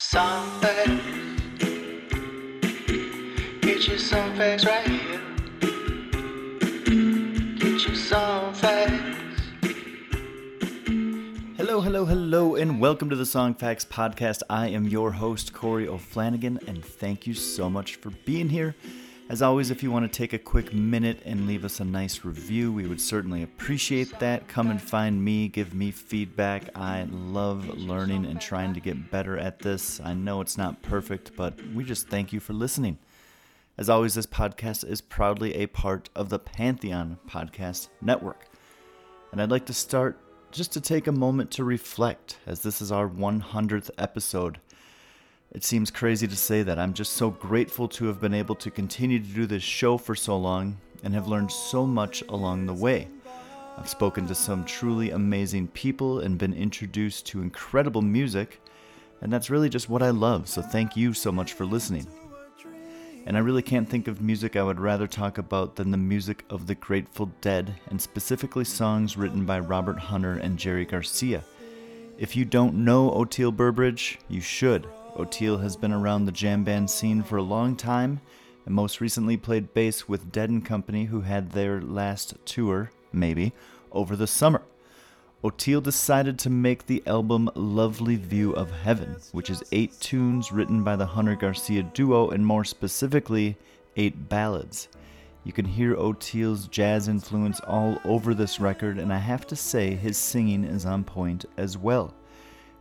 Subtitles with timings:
[0.00, 1.02] Some facts.
[3.60, 5.20] Get you some facts right here.
[7.56, 9.40] Get you some facts.
[11.56, 14.42] Hello, hello, hello, and welcome to the Songfacts Podcast.
[14.48, 18.76] I am your host, Corey O'Flanagan, and thank you so much for being here.
[19.30, 22.24] As always, if you want to take a quick minute and leave us a nice
[22.24, 24.48] review, we would certainly appreciate that.
[24.48, 26.70] Come and find me, give me feedback.
[26.74, 30.00] I love learning and trying to get better at this.
[30.00, 32.96] I know it's not perfect, but we just thank you for listening.
[33.76, 38.46] As always, this podcast is proudly a part of the Pantheon Podcast Network.
[39.30, 40.18] And I'd like to start
[40.52, 44.58] just to take a moment to reflect, as this is our 100th episode.
[45.50, 46.78] It seems crazy to say that.
[46.78, 50.14] I'm just so grateful to have been able to continue to do this show for
[50.14, 53.08] so long and have learned so much along the way.
[53.78, 58.60] I've spoken to some truly amazing people and been introduced to incredible music,
[59.22, 62.06] and that's really just what I love, so thank you so much for listening.
[63.24, 66.44] And I really can't think of music I would rather talk about than the music
[66.50, 71.42] of the Grateful Dead, and specifically songs written by Robert Hunter and Jerry Garcia.
[72.18, 74.86] If you don't know Oteil Burbridge, you should.
[75.18, 78.20] Oteil has been around the jam band scene for a long time,
[78.64, 83.52] and most recently played bass with Dead and Company, who had their last tour, maybe,
[83.90, 84.62] over the summer.
[85.42, 90.84] Oteil decided to make the album Lovely View of Heaven, which is eight tunes written
[90.84, 93.56] by the Hunter Garcia duo, and more specifically,
[93.96, 94.88] eight ballads.
[95.42, 99.94] You can hear Oteil's jazz influence all over this record, and I have to say,
[99.94, 102.14] his singing is on point as well.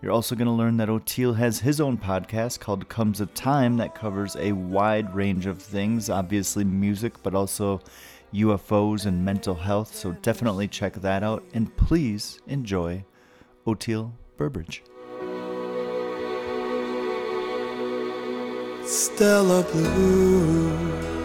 [0.02, 3.78] You're also going to learn that Oteil has his own podcast called Comes a Time
[3.78, 7.81] that covers a wide range of things, obviously music, but also
[8.31, 9.96] UFOs and mental health.
[9.96, 11.44] So definitely check that out.
[11.56, 13.03] And please enjoy
[13.66, 14.84] Oteil Burbridge.
[18.85, 21.16] Stella Blue.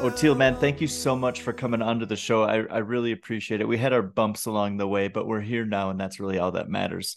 [0.00, 2.44] Oteil, man, thank you so much for coming onto the show.
[2.44, 3.66] I, I really appreciate it.
[3.66, 6.52] We had our bumps along the way, but we're here now, and that's really all
[6.52, 7.16] that matters.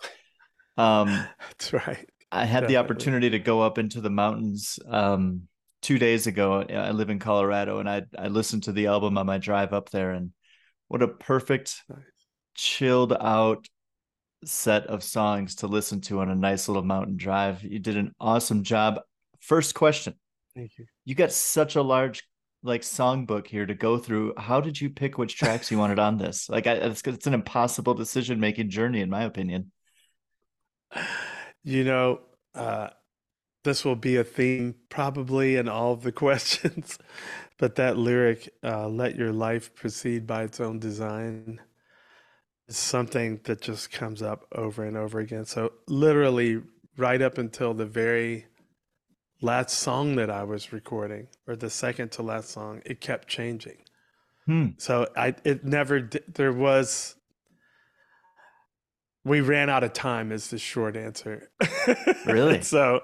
[0.78, 1.08] Um,
[1.50, 2.10] That's right.
[2.32, 5.44] I had the opportunity to go up into the mountains um,
[5.82, 6.62] two days ago.
[6.62, 9.90] I live in Colorado, and I I listened to the album on my drive up
[9.90, 10.32] there, and
[10.88, 12.00] what a perfect, Nice.
[12.56, 13.68] chilled out
[14.44, 17.64] set of songs to listen to on a nice little mountain drive.
[17.64, 19.02] You did an awesome job.
[19.42, 20.16] First question:
[20.56, 20.86] Thank you.
[21.06, 22.24] You got such a large
[22.64, 24.34] like songbook here to go through.
[24.38, 26.50] How did you pick which tracks you wanted on this?
[26.50, 29.72] Like, I, it's, it's an impossible decision making journey, in my opinion.
[31.64, 32.22] You know,
[32.56, 32.90] uh,
[33.64, 36.98] this will be a theme probably in all of the questions,
[37.58, 41.62] but that lyric, uh, let your life proceed by its own design,
[42.68, 45.46] is something that just comes up over and over again.
[45.46, 46.62] So, literally,
[46.98, 48.48] right up until the very
[49.42, 53.78] last song that I was recording, or the second to last song, it kept changing.
[54.46, 54.68] Hmm.
[54.78, 57.16] So I it never there was
[59.24, 61.52] we ran out of time is the short answer.
[62.26, 62.62] Really?
[62.64, 63.02] so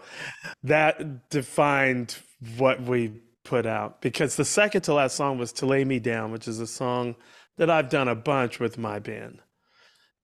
[0.63, 2.17] that defined
[2.57, 6.31] what we put out because the second to last song was To Lay Me Down,
[6.31, 7.15] which is a song
[7.57, 9.39] that I've done a bunch with my band.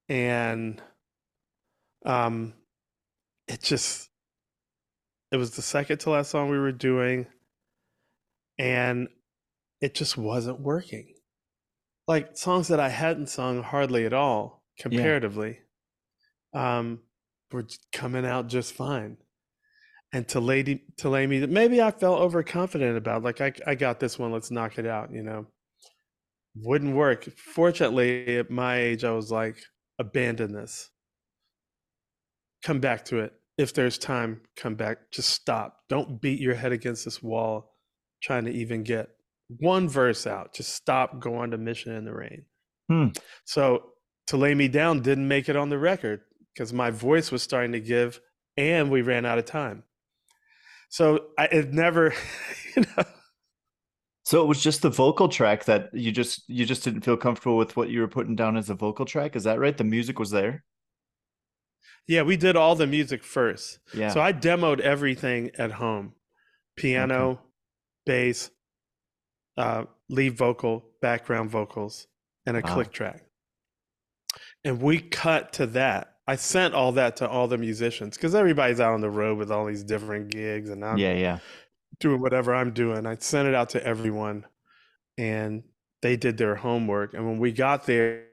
[0.09, 0.81] And
[2.05, 2.53] um
[3.47, 4.09] it just
[5.33, 7.25] it was the second to last song we were doing
[8.59, 9.07] and
[9.81, 11.15] it just wasn't working.
[12.07, 15.59] Like songs that i hadn't sung hardly at all comparatively
[16.53, 16.99] um
[17.51, 19.17] were coming out just fine.
[20.11, 23.99] And to lady to lay me maybe i felt overconfident about like I, I got
[23.99, 25.47] this one let's knock it out you know?
[26.55, 27.27] Wouldn't work.
[27.35, 29.57] Fortunately at my age i was like
[29.97, 30.91] abandon this.
[32.63, 36.71] Come back to it if there's time come back just stop don't beat your head
[36.71, 37.73] against this wall
[38.21, 39.09] trying to even get
[39.59, 42.45] one verse out just stop going to mission in the rain
[42.89, 43.07] Hmm.
[43.45, 43.91] so
[44.27, 46.21] to lay me down didn't make it on the record
[46.53, 48.19] because my voice was starting to give
[48.57, 49.83] and we ran out of time
[50.89, 52.13] so I, it never
[52.75, 53.03] you know
[54.25, 57.57] So it was just the vocal track that you just you just didn't feel comfortable
[57.57, 59.35] with what you were putting down as a vocal track.
[59.35, 59.77] Is that right?
[59.77, 60.63] The music was there.
[62.07, 63.79] Yeah, we did all the music first.
[63.93, 64.09] Yeah.
[64.09, 66.13] So I demoed everything at home
[66.75, 67.39] piano,
[68.05, 68.49] bass,
[69.57, 72.07] uh, lead vocal, background vocals,
[72.45, 72.73] and a Wow.
[72.73, 73.23] click track.
[74.63, 76.17] And we cut to that.
[76.25, 79.51] I sent all that to all the musicians because everybody's out on the road with
[79.51, 81.39] all these different gigs and I'm yeah, yeah.
[81.99, 83.05] doing whatever I'm doing.
[83.05, 84.45] I sent it out to everyone
[85.17, 85.63] and
[86.01, 87.13] they did their homework.
[87.13, 88.27] And when we got there,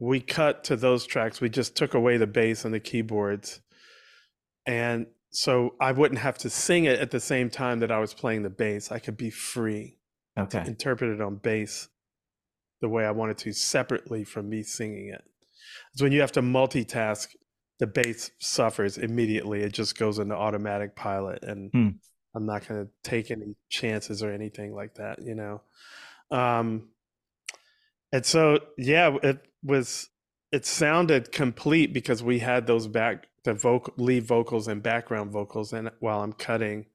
[0.00, 1.40] we cut to those tracks.
[1.40, 3.60] We just took away the bass and the keyboards.
[4.66, 8.14] And so I wouldn't have to sing it at the same time that I was
[8.14, 8.90] playing the bass.
[8.90, 9.98] I could be free
[10.38, 10.62] Okay.
[10.62, 11.88] to interpret it on bass
[12.80, 15.22] the way I wanted to, separately from me singing it.
[15.92, 17.28] It's when you have to multitask,
[17.78, 19.62] the bass suffers immediately.
[19.62, 21.88] It just goes into automatic pilot, and Hmm.
[22.34, 25.62] I'm not going to take any chances or anything like that, you know.
[26.30, 26.89] Um,
[28.12, 30.08] and so, yeah, it was.
[30.52, 35.72] It sounded complete because we had those back the vocal lead vocals and background vocals,
[35.72, 36.86] and while I'm cutting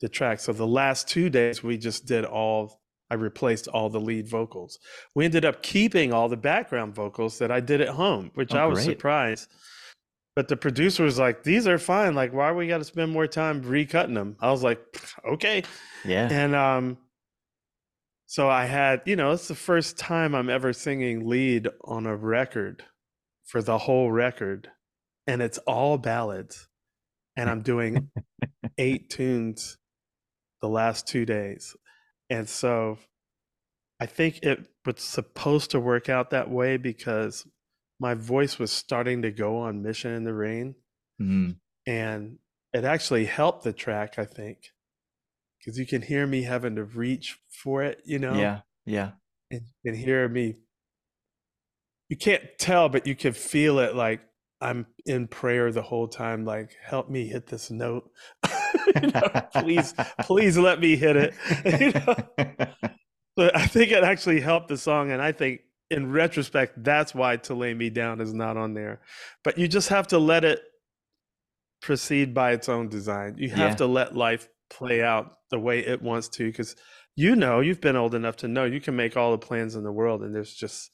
[0.00, 0.40] the track.
[0.40, 2.80] So the last two days we just did all
[3.10, 4.78] I replaced all the lead vocals.
[5.16, 8.58] We ended up keeping all the background vocals that I did at home, which Oh,
[8.58, 8.94] I was great.
[8.96, 9.48] surprised.
[10.36, 12.14] But the producer was like, "These are fine.
[12.14, 14.80] Like, why we got to spend more time recutting them?" I was like,
[15.32, 15.64] "Okay."
[16.04, 16.28] Yeah.
[16.30, 16.98] And um,
[18.30, 22.14] so I had, you know, it's the first time I'm ever singing lead on a
[22.14, 22.84] record
[23.44, 24.70] for the whole record,
[25.26, 26.68] and it's all ballads,
[27.36, 28.08] and I'm doing
[28.78, 29.78] eight tunes
[30.62, 31.74] the last two days,
[32.28, 32.98] and so
[33.98, 37.44] I think it was supposed to work out that way because
[37.98, 40.76] my voice was starting to go on Mission in the Rain
[41.20, 41.56] Mhm.
[41.84, 42.38] and
[42.72, 44.58] it actually helped the track i think
[45.60, 48.60] because you can hear me having to reach for it you know Yeah.
[48.86, 49.10] Yeah.
[49.50, 50.56] and you can hear me
[52.08, 54.20] you can't tell but you can feel it like
[54.60, 58.10] i'm in prayer the whole time like help me hit this note
[59.02, 59.22] know,
[59.54, 61.34] please please let me hit it
[61.80, 62.16] You know?
[63.36, 65.60] But i think it actually helped the song and i think
[65.90, 69.00] in retrospect that's why to lay me down is not on there
[69.44, 70.60] but you just have to let it
[71.82, 73.74] proceed by its own design you have Yeah.
[73.76, 76.76] to let life play out the way it wants to because
[77.16, 79.82] you know you've been old enough to know you can make all the plans in
[79.82, 80.90] the world and there's just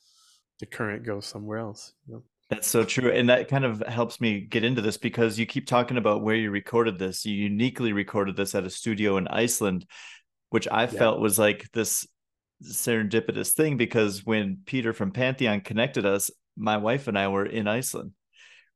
[0.60, 2.22] the current goes somewhere else you know?
[2.48, 3.10] That's so true.
[3.10, 6.36] And that kind of helps me get into this because you keep talking about where
[6.36, 7.26] you recorded this.
[7.26, 9.84] You uniquely recorded this at a studio in Iceland,
[10.50, 12.06] which I felt was like this
[12.62, 17.66] serendipitous thing because when Peter from Pantheon connected us, my wife and I were in
[17.66, 18.12] Iceland.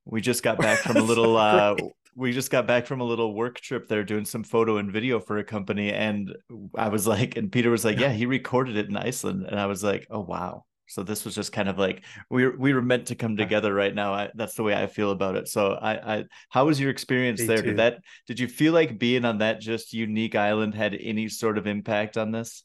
[0.04, 1.76] We just got back from a little uh.
[2.16, 5.20] We just got back from a little work trip there doing some photo and video
[5.20, 6.34] for a company and
[6.76, 8.00] I was like and Peter was like, Yeah.
[8.00, 11.36] "Yeah, he recorded it in Iceland." And I was like, "Oh wow." So this was
[11.36, 14.12] just kind of like we were, we were meant to come together right now.
[14.12, 15.46] I, that's the way I feel about it.
[15.48, 17.62] So I, I how was your experience Me there?
[17.62, 17.62] too.
[17.62, 21.58] Did that did you feel like being on that just unique island had any sort
[21.58, 22.64] of impact on this?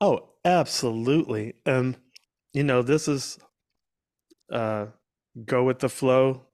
[0.00, 1.54] Oh, absolutely.
[1.66, 1.96] Um,
[2.54, 3.38] you know, this is
[4.50, 4.86] uh
[5.44, 6.46] go with the flow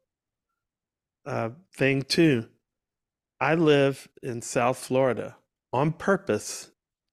[1.26, 2.48] uh thing too.
[3.40, 5.36] I live in South Florida
[5.72, 6.70] on purpose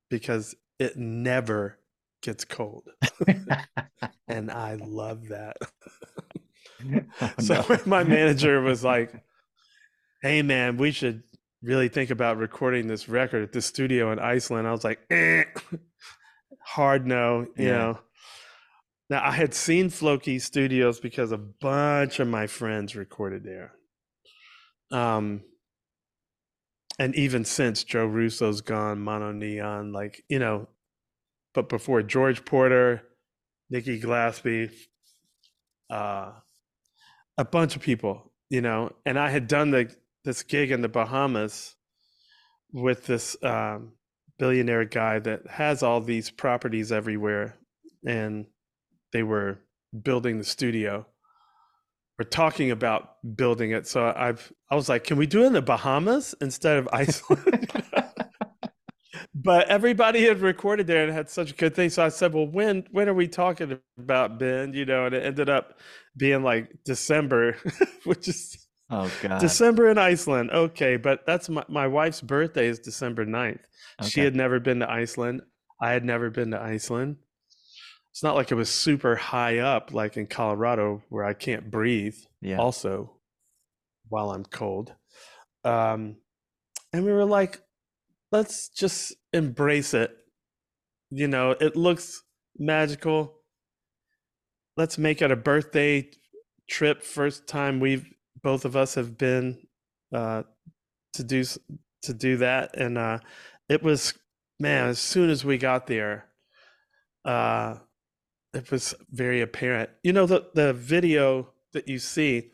[0.10, 1.80] because it never
[2.22, 2.90] gets cold.
[4.28, 5.58] And I love that.
[7.22, 7.80] Oh, So no.
[7.86, 9.12] my manager was like,
[10.22, 11.24] "Hey man, we should
[11.62, 15.44] really think about recording this record at the studio in Iceland." I was like, eh.
[16.62, 17.72] "Hard no," you Yeah.
[17.72, 18.00] know.
[19.10, 23.74] Now I had seen Floki Studios because a bunch of my friends recorded there.
[24.92, 25.44] Um,
[26.98, 30.68] and even since Joe Russo's gone, MonoNeon, like you know,
[31.54, 33.04] but before George Porter,
[33.70, 34.72] Nikki Glaspie,
[35.90, 36.32] uh,
[37.38, 40.90] a bunch of people, you know, and I had done the this gig in the
[40.90, 41.76] Bahamas
[42.74, 43.94] with this um,
[44.38, 47.58] billionaire guy that has all these properties everywhere,
[48.06, 48.46] and
[49.14, 49.60] they were
[50.04, 51.06] building the studio.
[52.20, 55.54] We're talking about building it, so I've I was like, can we do it in
[55.54, 57.72] the Bahamas instead of Iceland?
[59.36, 61.90] but everybody had recorded there and had such a good thing.
[61.90, 65.26] So I said, "Well, when when are we talking about Ben?" You know, and it
[65.26, 65.80] ended up
[66.18, 67.58] being like December,
[68.06, 69.40] which is Oh god.
[69.40, 70.52] December in Iceland.
[70.52, 73.62] Okay, but that's my my wife's birthday is December 9th.
[74.02, 75.42] She had never been to Iceland.
[75.82, 77.18] I had never been to Iceland.
[78.12, 82.18] It's not like it was super high up like in Colorado where I can't breathe
[82.42, 82.58] yeah.
[82.58, 83.14] also
[84.10, 84.94] while I'm cold.
[85.64, 86.18] Um,
[86.92, 87.62] and we were like,
[88.32, 90.16] let's just embrace it.
[91.12, 92.24] You know, it looks
[92.58, 93.36] magical.
[94.78, 96.10] Let's make it a birthday
[96.70, 97.04] trip.
[97.04, 98.06] First time we've
[98.42, 99.60] both of us have been
[100.14, 100.44] uh,
[101.14, 101.44] to do
[102.04, 103.20] to do that, and uh,
[103.68, 104.14] it was
[104.60, 104.88] man.
[104.88, 106.26] As soon as we got there,
[107.26, 107.76] uh,
[108.54, 109.90] it was very apparent.
[110.04, 112.52] You know, the the video that you see,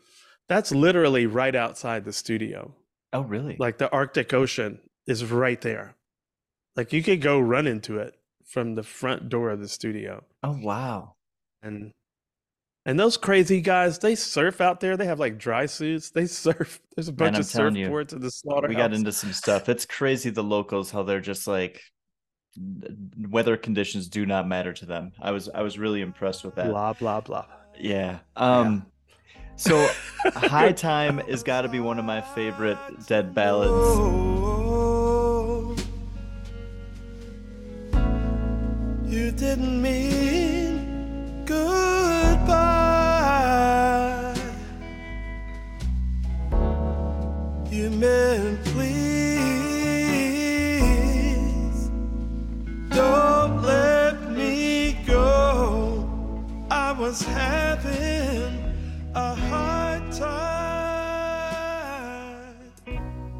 [0.48, 2.74] that's literally right outside the studio.
[3.12, 3.56] Oh, really?
[3.58, 5.96] Like the Arctic Ocean is right there.
[6.76, 10.24] Like you could go run into it from the front door of the studio.
[10.42, 11.14] oh, wow.
[11.62, 11.92] And
[12.84, 14.96] and those crazy guys, they surf out there.
[14.96, 16.10] They have like dry suits.
[16.10, 16.80] They surf.
[16.94, 18.68] There's a bunch of telling you, surfboards in the slaughterhouse.
[18.68, 19.68] We got into some stuff.
[19.68, 21.82] It's crazy the locals how they're just like
[23.28, 25.12] weather conditions do not matter to them.
[25.20, 26.68] I was I was really impressed with that.
[26.68, 27.46] blah blah blah.
[27.78, 28.18] Yeah.
[28.36, 28.86] Um
[29.56, 29.88] so
[30.34, 33.70] High Time has got to be one of my favorite dead ballads.
[33.72, 35.74] Oh,
[39.04, 42.56] you didn't mean goodbye.
[47.70, 48.65] You meant
[57.06, 58.74] was having
[59.14, 60.32] a hard time.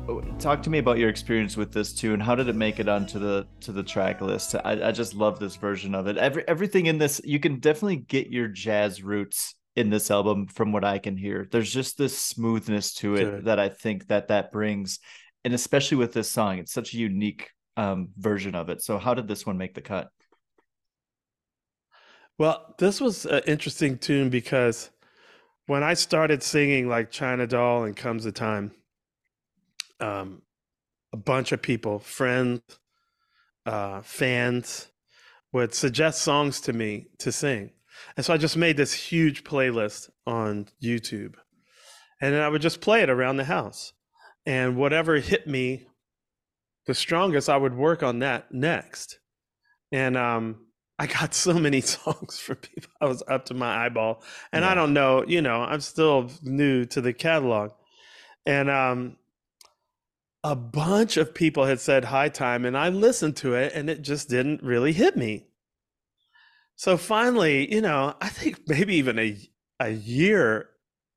[0.08, 2.20] Oh, Talk to me about your experience with this tune.
[2.20, 4.54] How did it make it onto the to the track list?
[4.54, 6.16] I, I just love this version of it.
[6.16, 10.70] Every everything in this, you can definitely get your jazz roots in this album from
[10.70, 11.48] what I can hear.
[11.50, 15.00] There's just this smoothness to it that I think that that brings,
[15.44, 18.80] and especially with this song, it's such a unique um, version of it.
[18.80, 20.08] So how did this one make the cut?
[22.38, 24.90] Well, this was an interesting tune because
[25.66, 28.72] when I started singing like China Doll and Comes a Time,
[30.00, 30.42] um,
[31.12, 32.60] a bunch of people, friends,
[33.64, 34.88] uh, fans,
[35.52, 37.70] would suggest songs to me to sing.
[38.16, 41.36] And so I just made this huge playlist on YouTube.
[42.20, 43.94] And then I would just play it around the house.
[44.44, 45.86] And whatever hit me
[46.86, 49.18] the strongest, I would work on that next.
[49.90, 50.65] And um,
[50.98, 52.90] I got so many songs from people.
[53.00, 54.22] I was up to my eyeball.
[54.52, 57.72] And I don't know, you know, I'm still new to the catalog.
[58.46, 59.16] And um,
[60.44, 64.02] a bunch of people had said high time, and I listened to it, and it
[64.02, 65.46] just didn't really hit me.
[66.76, 69.36] So finally, you know, I think maybe even a
[69.80, 70.68] a year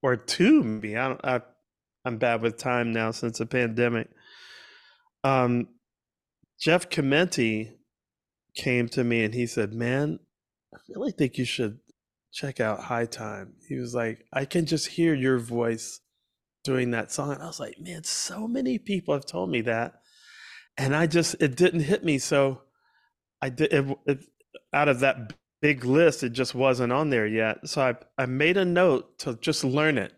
[0.02, 1.42] or two, maybe I don't, I,
[2.06, 4.10] I'm bad with time now since the pandemic.
[5.24, 5.68] Um,
[6.60, 7.74] Jeff Chimenti
[8.56, 10.20] came to me and he said, "Man,
[10.74, 11.80] I really think you should
[12.32, 16.02] check out High Time." He was like, "I can just hear your voice
[16.64, 20.02] doing that song," and I was like, "Man, so many people have told me that,
[20.78, 22.64] and I just it didn't hit me." So
[23.42, 24.20] I did it, it,
[24.74, 27.68] out of that big list, it just wasn't on there yet.
[27.70, 30.14] So I I made a note to just learn it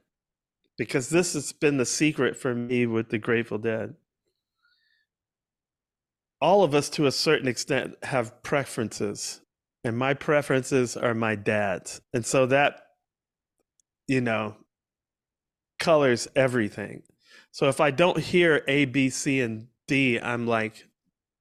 [0.78, 3.96] because this has been the secret for me with the Grateful Dead.
[6.41, 9.41] All of us, to a certain extent, have preferences,
[9.83, 12.81] and my preferences are my dad's, and so that,
[14.07, 14.55] you know,
[15.79, 17.03] colors everything.
[17.51, 20.88] So if I don't hear A, B, C, and D, I'm like,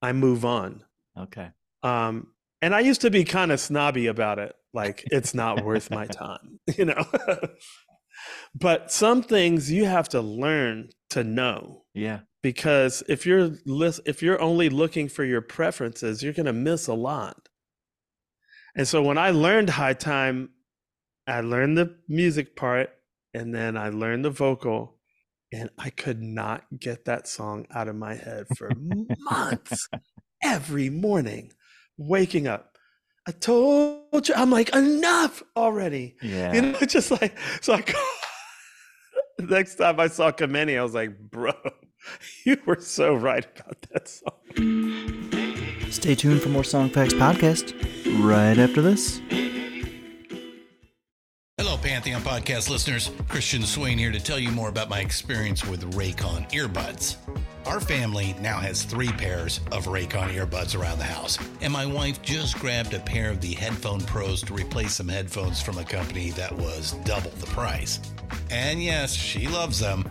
[0.03, 0.85] I move on.
[1.17, 1.51] Okay.
[1.83, 2.29] Um,
[2.63, 6.07] and I used to be kind of snobby about it, like it's not worth my
[6.07, 7.05] time, you know.
[8.55, 12.21] but some things you have to learn to know Yeah.
[12.43, 16.95] Because if you're lis- if you're only looking for your preferences, you're gonna miss a
[16.95, 17.49] lot.
[18.77, 20.51] And so when I learned high time,
[21.27, 22.91] I learned the music part
[23.35, 24.97] and then I learned the vocal,
[25.53, 28.71] and I could not get that song out of my head for
[29.31, 29.89] months.
[30.43, 31.53] Every morning,
[31.97, 32.77] waking up,
[33.29, 36.17] I told you, I'm like, enough already.
[36.23, 36.53] Yeah.
[36.53, 37.75] You know, just like so.
[37.75, 37.85] I
[39.41, 41.53] next time I saw Chimenti, I was like, bro,
[42.45, 45.91] you were so right about that song.
[45.91, 47.75] Stay tuned for more Songfacts podcast
[48.25, 49.21] right after this.
[51.59, 53.11] Hello, Pantheon podcast listeners.
[53.29, 57.17] Christian Swain here to tell you more about my experience with Raycon earbuds.
[57.67, 62.23] Our family now has three pairs of Raycon earbuds around the house, and my wife
[62.23, 66.31] just grabbed a pair of the Headphone Pros to replace some headphones from a company
[66.31, 68.01] that was double the price.
[68.51, 70.11] And yes, she loves them.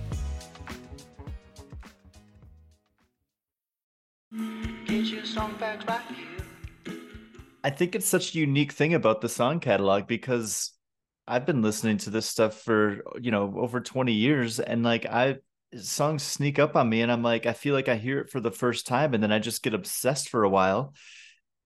[7.63, 10.71] I think it's such a unique thing about the song catalog because
[11.27, 15.37] I've been listening to this stuff for, you know, over 20 years and like I
[15.77, 18.39] songs sneak up on me and I'm like I feel like I hear it for
[18.39, 20.93] the first time and then I just get obsessed for a while.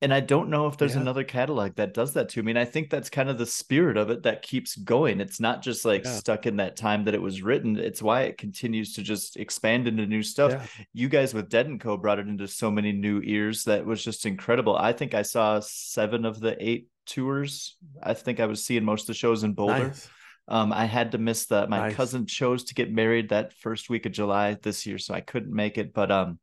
[0.06, 1.02] And I don't know if there's Yeah.
[1.02, 2.52] another catalog that does that to me.
[2.52, 5.20] And I think that's kind of the spirit of it that keeps going.
[5.20, 6.12] It's not just like Yeah.
[6.12, 7.76] stuck in that time that it was written.
[7.76, 10.52] It's why it continues to just expand into new stuff.
[10.52, 10.66] Yeah.
[10.94, 14.04] You guys with Dead and Co brought it into so many new ears that was
[14.04, 14.76] just incredible.
[14.78, 17.76] I think I saw seven of the eight tours.
[18.04, 19.88] I think I was seeing most of the shows in Boulder.
[19.88, 20.08] Nice.
[20.48, 21.68] Um, I had to miss that.
[21.68, 21.96] My Nice.
[21.96, 25.52] cousin chose to get married that first week of July this year, so I couldn't
[25.52, 25.94] make it.
[25.96, 26.38] But um,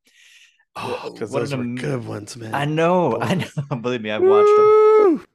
[0.77, 2.55] Oh, because those were am- good ones, man.
[2.55, 3.77] I know, I know.
[3.81, 5.27] Believe me, I've watched them.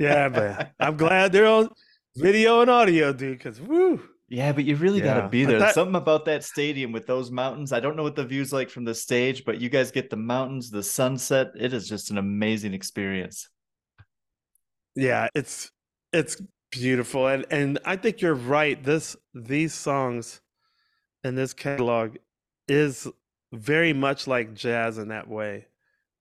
[0.00, 0.70] Yeah, man.
[0.80, 1.70] I'm glad they're on
[2.16, 3.38] video and audio, dude.
[3.38, 5.60] Because woo, Yeah, but you really got to be there.
[5.60, 7.72] that- Something about that stadium with those mountains.
[7.72, 10.16] I don't know what the view's like from the stage, but you guys get the
[10.16, 11.52] mountains, the sunset.
[11.58, 13.48] It is just an amazing experience.
[14.96, 15.70] yeah, it's
[16.12, 18.82] it's beautiful, and and I think you're right.
[18.82, 20.40] This these songs
[21.22, 22.16] and this catalog
[22.66, 23.06] is
[23.52, 25.66] very much like jazz in that way.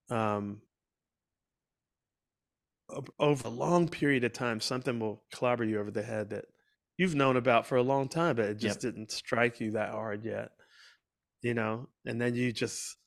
[0.10, 0.62] Um,
[3.20, 6.46] over a long period of time, something will clobber you over the head that
[6.98, 10.24] you've known about for a long time, but it just didn't strike you that hard
[10.24, 10.52] yet.
[11.42, 12.98] You know, and then you just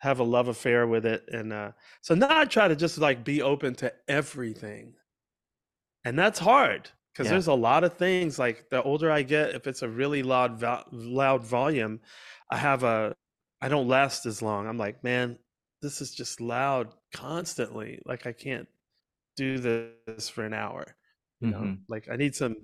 [0.00, 1.72] have a love affair with it, and uh,
[2.02, 4.94] so now I try to just like be open to everything,
[6.04, 7.32] and that's hard because Yeah.
[7.32, 8.38] there's a lot of things.
[8.38, 12.00] Like the older I get, if it's a really loud vo- loud volume,
[12.50, 13.14] I have a
[13.64, 14.66] I don't last as long.
[14.66, 15.38] I'm like, man,
[15.80, 17.98] this is just loud constantly.
[18.04, 18.68] Like I can't
[19.36, 20.84] do this for an hour.
[21.40, 21.78] You know, Mhm.
[21.88, 22.56] like I need some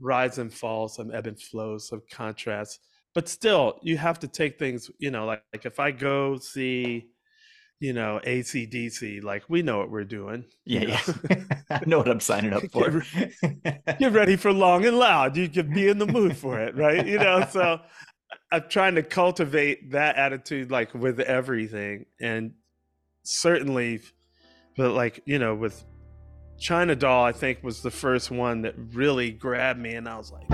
[0.00, 2.80] rise and fall, some ebb and flow, some contrast.
[3.14, 7.10] But still, you have to take things, you know, like, like if I go see,
[7.80, 10.44] you know, ACDC, like we know what we're doing.
[10.64, 10.86] Yeah, know?
[11.30, 11.44] yeah.
[11.70, 12.90] I know what I'm signing up for.
[13.98, 15.36] Get ready for long and loud.
[15.36, 17.06] You can be in the mood for it, right?
[17.06, 17.80] You know, so
[18.52, 22.06] I'm trying to cultivate that attitude like with everything.
[22.20, 22.54] And
[23.22, 24.00] certainly
[24.76, 25.84] but like, you know, with
[26.58, 30.32] China Doll, I think was the first one that really grabbed me and I was
[30.32, 30.46] like,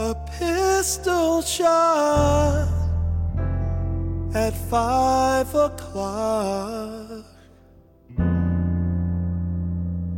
[0.00, 2.77] A pistol shot
[4.34, 7.24] at five o'clock.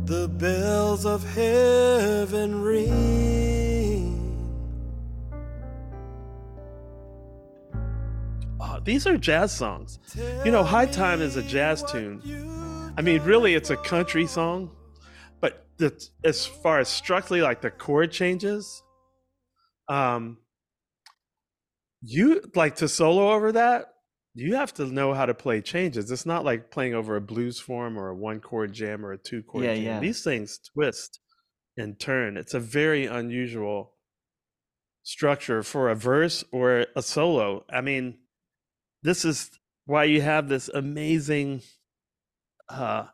[0.05, 3.71] The bells of heaven ring.
[8.59, 9.99] oh, these are jazz songs.
[10.45, 12.21] You know, High Time is a jazz tune.
[12.97, 14.71] I mean, really, it's a country song,
[15.39, 15.93] but the,
[16.23, 18.83] as far as structurally, like the chord changes,
[19.87, 20.37] um,
[22.01, 23.93] you like to solo over that.
[24.33, 26.09] You have to know how to play changes.
[26.09, 29.17] It's not like playing over a blues form or a one chord jam or a
[29.17, 29.83] two chord Yeah, jam.
[29.83, 29.99] yeah.
[29.99, 31.19] These things twist
[31.77, 32.37] and turn.
[32.37, 33.93] It's a very unusual
[35.03, 37.65] structure for a verse or a solo.
[37.69, 38.19] I mean,
[39.03, 39.49] this is
[39.85, 41.61] why you have this amazing
[42.69, 43.05] uh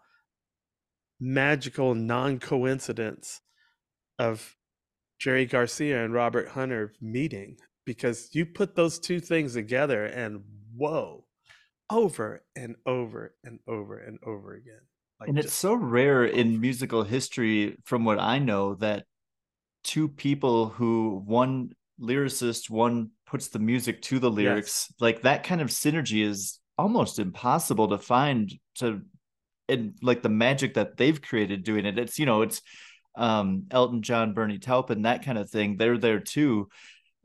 [1.19, 3.41] magical non-coincidence
[4.19, 4.55] of
[5.19, 10.41] Jerry Garcia and Robert Hunter meeting because you put those two things together and
[10.77, 11.23] whoa
[11.89, 14.81] over and over and over and over again
[15.19, 19.05] like and it's so rare in musical history, from what I know, that
[19.83, 24.87] two people who one lyricist, one puts the music to the lyrics.
[24.89, 24.95] Yes.
[24.99, 29.01] Like that kind of synergy is almost impossible to find to
[29.67, 31.97] and like the magic that they've created doing it.
[31.97, 32.61] It's you know, it's
[33.15, 35.77] um Elton John, Bernie Taupin, that kind of thing.
[35.77, 36.69] They're there too.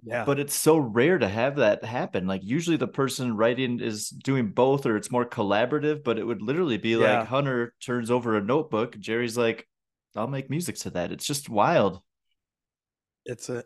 [0.04, 0.24] Yeah.
[0.24, 2.26] But it's so rare to have that happen.
[2.26, 6.42] Like usually the person writing is doing both or it's more collaborative, but it would
[6.42, 7.18] literally be yeah.
[7.18, 9.68] like Hunter turns over a notebook, Jerry's like,
[10.16, 11.12] I'll make music to that.
[11.12, 12.00] It's just wild.
[13.24, 13.62] It's an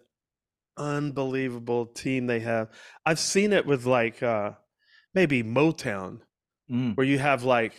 [0.76, 2.68] unbelievable team they have.
[3.06, 4.52] I've seen it with like uh
[5.14, 6.20] maybe Motown,
[6.70, 6.94] mm.
[6.96, 7.72] where you have like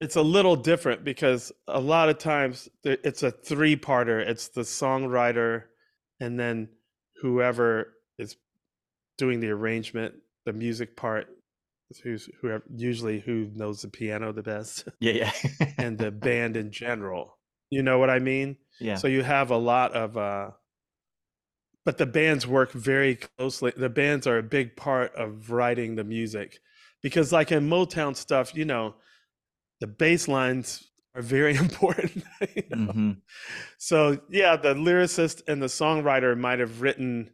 [0.00, 4.20] it's a little different because a lot of times it's a three-parter.
[4.20, 5.64] It's the songwriter
[6.18, 6.68] and then
[7.22, 8.36] whoever is
[9.16, 11.28] doing the arrangement, the music part,
[12.02, 14.88] who's whoever usually who knows the piano the best.
[15.00, 15.72] Yeah, yeah.
[15.78, 17.38] and the band in general.
[17.70, 18.56] You know what I mean?
[18.80, 18.96] Yeah.
[18.96, 20.50] So you have a lot of uh
[21.84, 23.72] but the bands work very closely.
[23.76, 26.60] The bands are a big part of writing the music.
[27.02, 28.94] Because like in Motown stuff, you know,
[29.80, 32.24] the bass lines are very important.
[32.54, 32.76] you know?
[32.76, 33.10] mm-hmm.
[33.78, 37.30] So yeah, the lyricist and the songwriter might have written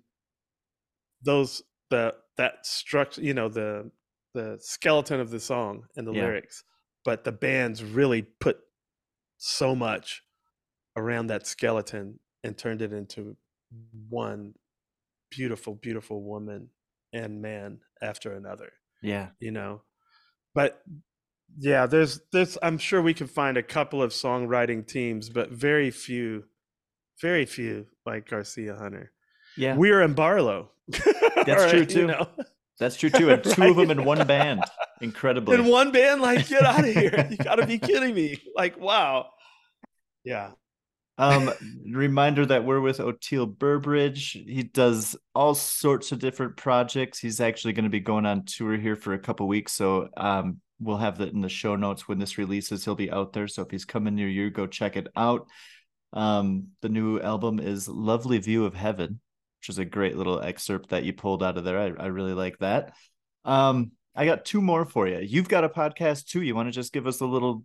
[1.23, 3.91] those the that structure, you know, the
[4.35, 6.23] the skeleton of the song and the yeah.
[6.23, 6.65] lyrics,
[7.05, 8.59] but the bands really put
[9.39, 10.23] so much
[10.97, 13.37] around that skeleton and turned it into
[14.09, 14.55] one
[15.31, 16.69] beautiful, beautiful woman
[17.13, 18.73] and man after another.
[19.03, 19.29] Yeah.
[19.41, 19.83] You know,
[20.55, 20.83] but
[21.57, 25.91] yeah, there's there's I'm sure we can find a couple of songwriting teams, but very
[25.91, 26.45] few,
[27.21, 29.13] very few like Garcia Hunter.
[29.57, 30.71] Yeah, Weir and Barlow.
[30.89, 32.01] That's right, true too.
[32.01, 32.29] You know?
[32.79, 33.31] That's true too.
[33.31, 33.71] And two right?
[33.71, 34.63] of them in one band.
[35.01, 35.57] Incredibly.
[35.57, 37.29] In one band, like get out of here!
[37.31, 38.41] You got to be kidding me!
[38.55, 39.31] Like wow.
[40.25, 40.51] Yeah.
[41.21, 41.51] Um,
[41.91, 44.33] reminder that we're with Oteil Burbridge.
[44.33, 47.19] He does all sorts of different projects.
[47.19, 50.61] He's actually going to be going on tour here for a couple weeks, so um,
[50.81, 52.85] we'll have that in the show notes when this releases.
[52.85, 53.49] He'll be out there.
[53.49, 55.47] So if he's coming near you, go check it out.
[56.13, 59.21] Um, the new album is Lovely View of Heaven,
[59.61, 61.79] which is a great little excerpt that you pulled out of there.
[61.79, 62.93] I, I really like that.
[63.45, 65.19] Um, I got two more for you.
[65.19, 66.43] You've got a podcast too.
[66.43, 67.65] You want to just give us a little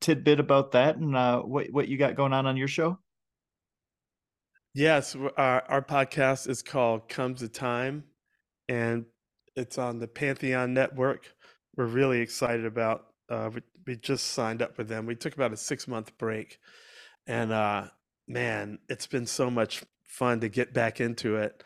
[0.00, 2.98] tidbit about that and uh, what what you got going on on your show?
[4.74, 8.04] Yes, our, our podcast is called Comes a Time,
[8.68, 9.04] and
[9.54, 11.32] it's on the Pantheon Network
[11.76, 13.06] we're really excited about.
[13.28, 15.06] Uh, we, we just signed up with them.
[15.06, 16.58] We took about a six month break,
[17.26, 17.88] and uh,
[18.28, 21.64] man, it's been so much fun to get back into it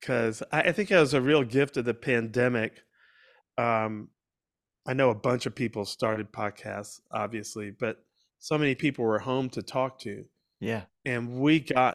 [0.00, 2.82] because I, I, think it was a real gift of the pandemic.
[3.56, 4.08] Um,
[4.86, 8.04] I know a bunch of people started podcasts, obviously, but
[8.38, 10.24] so many people were home to talk to.
[10.60, 10.82] Yeah.
[11.04, 11.94] And we got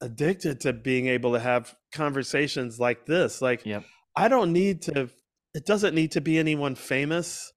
[0.00, 3.40] addicted to being able to have conversations like this.
[3.40, 3.84] Like, yep.
[4.16, 5.08] I don't need to
[5.54, 7.52] it doesn't need to be anyone famous.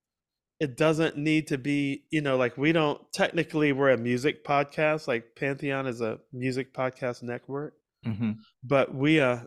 [0.60, 5.08] It doesn't need to be you know like we don't technically we're a music podcast
[5.08, 7.74] like pantheon is a music podcast network.
[8.06, 8.32] Mm-hmm.
[8.66, 9.40] but we uh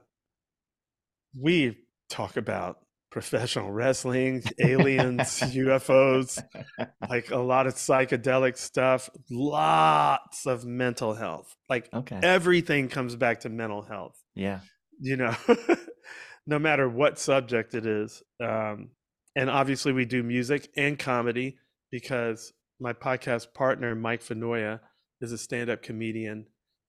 [1.39, 1.77] we
[2.09, 2.79] talk about
[3.11, 6.43] professional wrestling aliens ufos
[7.11, 11.55] like a lot of psychedelic stuff lots of mental health.
[11.69, 12.19] Like okay.
[12.23, 14.23] everything comes back to mental health.
[14.35, 14.61] Yeah.
[15.01, 15.37] You know
[16.47, 18.23] no matter what subject it is.
[18.41, 18.91] Um,
[19.35, 21.59] and obviously, we do music and comedy
[21.91, 24.81] because my podcast partner, Mike Finoia,
[25.21, 26.47] is a stand up comedian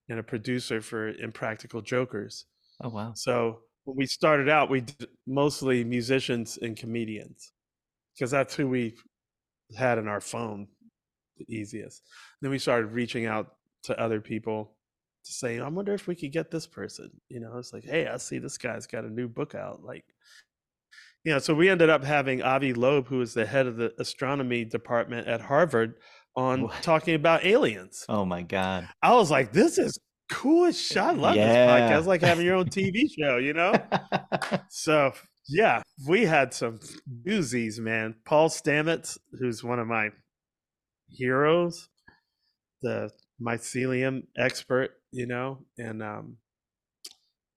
[0.10, 2.46] and a producer for Impractical Jokers.
[2.82, 3.13] Oh, wow.
[3.15, 7.52] So when we started out, we did mostly musicians and comedians
[8.15, 8.96] because that's who we
[9.76, 10.67] had in our phone
[11.38, 12.02] the easiest.
[12.41, 14.77] Then we started reaching out to other people
[15.28, 17.12] to say, I wonder if we could get this person.
[17.30, 19.84] You know, it's like, hey, I see this guy's got a new book out.
[19.84, 20.06] Like,
[21.24, 23.94] you know, so we ended up having Avi Loeb, who is the head of the
[24.00, 25.96] astronomy department at Harvard,
[26.36, 26.82] on what?
[26.84, 28.06] talking about aliens.
[28.08, 28.88] Oh my God.
[29.02, 30.00] I was like, this is
[30.32, 30.98] cool as shit.
[30.98, 31.48] I love yeah.
[31.48, 32.08] this podcast.
[32.08, 33.74] Like having your own TV show, you know?
[34.70, 35.13] so
[35.50, 36.80] yeah, we had some
[37.26, 38.16] doozies, man.
[38.26, 40.10] Paul Stamets, who's one of my
[41.10, 41.90] heroes,
[42.82, 43.10] the
[43.42, 46.38] mycelium expert, you know, and um,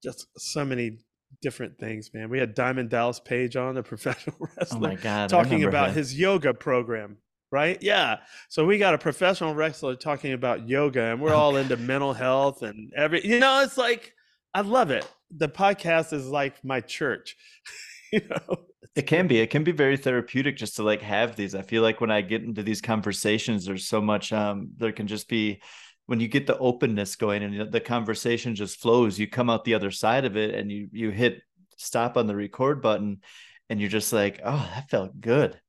[0.02, 0.98] just so many
[1.42, 2.28] different things, man.
[2.28, 5.96] We had Diamond Dallas Page on, the professional wrestler, oh my God, talking about him.
[5.96, 7.18] his yoga program,
[7.50, 7.78] right?
[7.82, 8.18] Yeah.
[8.48, 12.62] So we got a professional wrestler talking about yoga, and we're all into mental health
[12.62, 14.14] and every, you know, it's like,
[14.54, 15.06] I love it.
[15.36, 17.36] The podcast is like my church,
[18.12, 18.64] you know.
[18.96, 19.38] It can be.
[19.38, 21.54] It can be very therapeutic just to like have these.
[21.54, 24.32] I feel like when I get into these conversations, there's so much.
[24.32, 25.62] Um, there can just be
[26.10, 29.16] when you get the openness going and the conversation just flows.
[29.16, 31.40] You come out the other side of it, and you you hit
[31.76, 33.20] stop on the record button
[33.68, 35.60] and you're just like, oh, that felt good.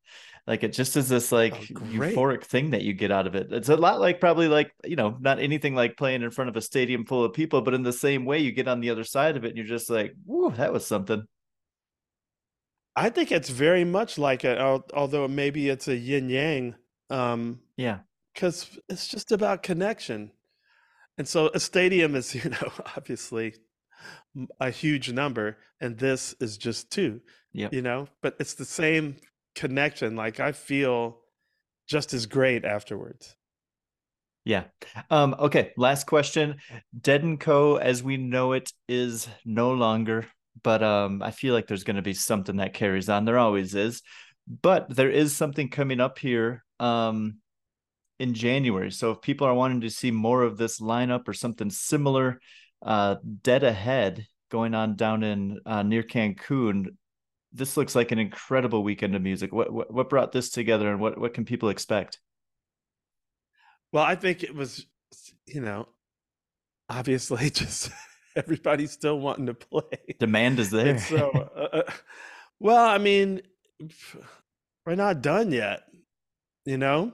[0.48, 3.54] Like it just is this like Oh, euphoric thing that you get out of it.
[3.54, 6.58] It's a lot like probably like, you know, not anything like playing in front of
[6.58, 9.04] a stadium full of people, but in the same way you get on the other
[9.04, 11.24] side of it and you're just like, whoo, that was something.
[12.96, 16.76] I think it's very much like it, although maybe it's a yin yang,
[17.12, 18.00] um, Yeah.
[18.34, 20.32] Because it's just about connection.
[21.17, 23.56] And so a stadium is, you know, obviously
[24.60, 27.22] a huge number, and this is just two,
[27.54, 27.74] Yep.
[27.74, 29.17] you know, but it's the same
[29.56, 30.15] connection.
[30.15, 31.20] Like I feel
[31.88, 33.36] just as great afterwards.
[34.44, 34.63] Yeah.
[35.12, 35.72] Um, okay.
[35.78, 36.56] Last question.
[37.00, 40.26] Dead and Co, as we know it, is no longer,
[40.63, 43.26] but um, I feel like there's going to be something that carries on.
[43.26, 44.02] There always is,
[44.48, 47.38] but there is something coming up here um,
[48.22, 48.92] in January.
[48.92, 52.40] So if people are wanting to see more of this lineup or something similar,
[52.84, 56.86] uh, Dead Ahead going on down in uh, near Cancun.
[57.52, 59.52] This looks like an incredible weekend of music.
[59.52, 62.20] What, what what brought this together, and what what can people expect?
[63.92, 64.86] Well, I think it was,
[65.48, 65.88] you know,
[66.90, 67.90] obviously just
[68.36, 70.16] everybody still wanting to play.
[70.20, 70.92] Demand is there.
[70.92, 71.92] And so, uh, uh,
[72.60, 73.42] well, I mean,
[74.86, 75.82] we're not done yet,
[76.66, 77.14] you know?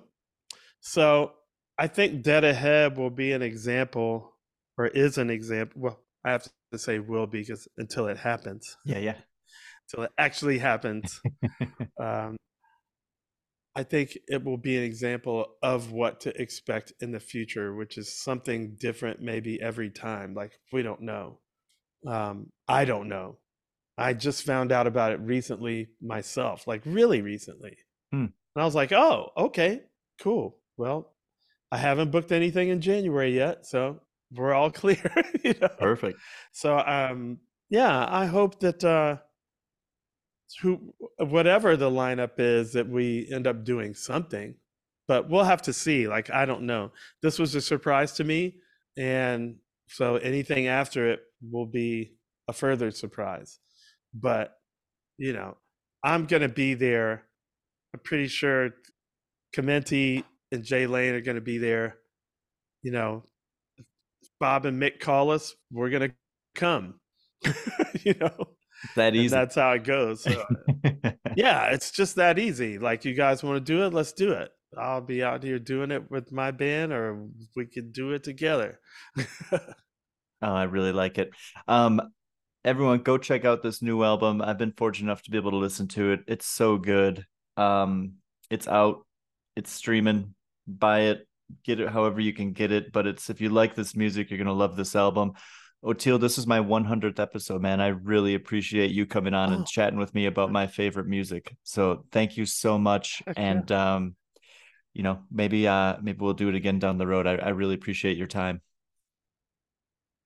[0.88, 1.34] So
[1.78, 4.34] I think Dead Ahead will be an example
[4.78, 5.82] or is an example.
[5.82, 9.16] Well, I have to say will be because until it happens, yeah, yeah.
[9.92, 11.22] until it actually happens,
[12.00, 12.38] um,
[13.76, 17.98] I think it will be an example of what to expect in the future, which
[17.98, 20.34] is something different maybe every time.
[20.34, 21.40] Like we don't know.
[22.08, 23.40] Um, I don't know.
[23.98, 27.76] I just found out about it recently myself, like really recently.
[28.14, 28.28] Hmm.
[28.28, 29.82] And I was like, oh, okay,
[30.22, 30.58] cool.
[30.78, 31.14] Well,
[31.72, 34.02] I haven't booked anything in January yet, so
[34.34, 35.12] we're all clear.
[35.44, 35.70] you know?
[35.80, 36.20] Perfect.
[36.52, 39.18] So um yeah, I hope that uh
[40.62, 44.56] who whatever the lineup is that we end up doing something.
[45.08, 46.08] But we'll have to see.
[46.08, 46.92] Like I don't know.
[47.22, 48.58] This was a surprise to me
[48.98, 49.58] and
[49.90, 52.14] so anything after it will be
[52.48, 53.60] a further surprise.
[54.14, 54.54] But
[55.18, 55.58] you know,
[56.04, 57.24] I'm going to be there.
[57.94, 58.72] I'm pretty sure
[59.56, 61.98] Chimenti and Jay Lane are going to be there.
[62.84, 63.24] You know,
[64.40, 66.16] Bob and Mick call us, we're going to
[66.56, 67.00] come.
[68.04, 68.48] you know,
[68.96, 69.30] that and easy.
[69.30, 70.24] that's how it goes.
[70.24, 70.44] So,
[71.36, 72.78] yeah, it's just that easy.
[72.78, 73.94] Like, you guys want to do it?
[73.94, 74.50] Let's do it.
[74.78, 78.80] I'll be out here doing it with my band, or we could do it together.
[79.52, 79.62] oh,
[80.42, 81.32] I really like it.
[81.68, 82.02] Um,
[82.66, 84.42] everyone, go check out this new album.
[84.42, 86.22] I've been fortunate enough to be able to listen to it.
[86.28, 87.26] It's so good.
[87.56, 88.16] Um,
[88.50, 89.06] it's out.
[89.56, 90.36] It's streaming.
[90.68, 91.28] Buy it.
[91.64, 92.92] Get it however you can get it.
[92.92, 95.34] But it's if you like this music, you're gonna love this album.
[95.86, 97.80] Oteil, this is my 100th episode, man.
[97.80, 99.58] I really appreciate you coming on Oh.
[99.58, 101.56] and chatting with me about my favorite music.
[101.64, 103.22] So thank you so much.
[103.38, 104.16] And um,
[104.94, 107.28] you know, maybe uh, maybe we'll do it again down the road.
[107.28, 108.62] I, I really appreciate your time.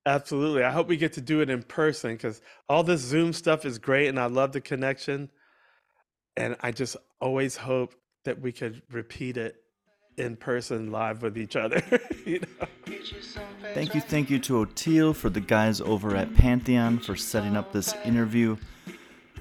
[0.05, 0.63] Absolutely.
[0.63, 3.77] I hope we get to do it in person because all this Zoom stuff is
[3.77, 5.29] great and I love the connection.
[6.35, 7.93] And I just always hope
[8.25, 9.57] that we could repeat it
[10.21, 11.81] in person live with each other.
[12.25, 12.67] you know?
[13.73, 17.71] Thank you, thank you to Oteil for the guys over at Pantheon for setting up
[17.71, 18.57] this interview.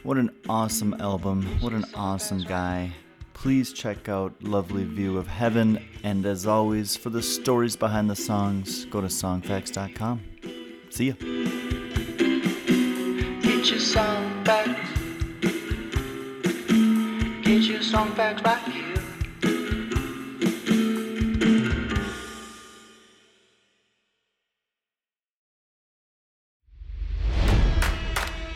[0.02, 1.44] What an awesome album.
[1.60, 2.92] What an awesome guy.
[3.34, 5.84] Please check out Lovely View of Heaven.
[6.02, 10.20] And as always, for the stories behind the songs, go to songfacts.com.
[10.90, 11.14] See ya.
[13.42, 14.66] Get your song back.
[17.42, 18.89] Get your song back right